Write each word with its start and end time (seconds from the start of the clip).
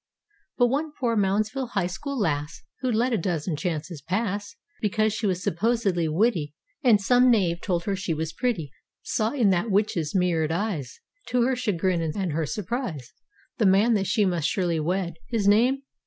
But 0.57 0.65
one 0.69 0.93
poor 0.99 1.15
Moundsville 1.15 1.73
High 1.73 1.85
school 1.85 2.17
lass 2.17 2.63
Who'd 2.79 2.95
let 2.95 3.13
a 3.13 3.19
dozen 3.19 3.55
chances 3.55 4.01
pass 4.01 4.55
Because 4.81 5.13
she 5.13 5.27
was 5.27 5.43
suppos'dly 5.45 6.09
witty, 6.11 6.55
(And 6.83 6.99
some 6.99 7.29
knave 7.29 7.61
told 7.61 7.83
her 7.83 7.95
she 7.95 8.15
was 8.15 8.33
pretty)— 8.33 8.71
Saw 9.15 9.29
in 9.29 9.51
that 9.51 9.69
witches' 9.69 10.15
mirrored 10.15 10.51
eyes. 10.51 11.01
To 11.27 11.43
her 11.43 11.55
chagrin 11.55 12.01
and 12.01 12.31
her 12.31 12.47
surprise. 12.47 13.13
The 13.59 13.67
man 13.67 13.93
that 13.93 14.07
she 14.07 14.25
must 14.25 14.47
surely 14.47 14.79
wed. 14.79 15.17
His 15.27 15.47
name? 15.47 15.83